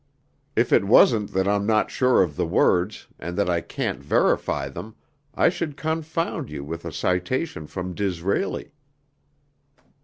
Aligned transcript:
If 0.55 0.73
it 0.73 0.83
wasn't 0.85 1.29
that 1.33 1.47
I'm 1.47 1.67
not 1.67 1.91
sure 1.91 2.23
of 2.23 2.35
the 2.35 2.47
words, 2.47 3.05
and 3.19 3.37
that 3.37 3.47
I 3.51 3.61
can't 3.61 4.01
verify 4.03 4.67
them, 4.67 4.95
I 5.35 5.49
should 5.49 5.77
confound 5.77 6.49
you 6.49 6.63
with 6.63 6.85
a 6.85 6.91
citation 6.91 7.67
from 7.67 7.93
Disraeli." 7.93 8.73